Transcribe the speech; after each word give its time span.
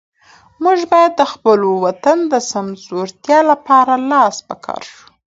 موږ 0.63 0.79
باید 0.91 1.11
د 1.17 1.21
خپل 1.33 1.59
وطن 1.85 2.17
د 2.31 2.33
سمسورتیا 2.51 3.39
لپاره 3.51 3.93
لاس 4.11 4.35
په 4.47 4.55
کار 4.65 4.81
شو. 4.91 5.03